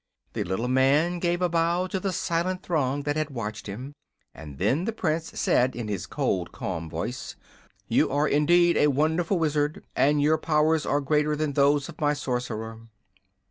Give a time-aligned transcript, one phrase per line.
[0.33, 3.93] The little man gave a bow to the silent throng that had watched him,
[4.33, 7.35] and then the Prince said, in his cold, calm voice:
[7.87, 12.13] "You are indeed a wonderful Wizard, and your powers are greater than those of my
[12.13, 12.79] Sorcerer."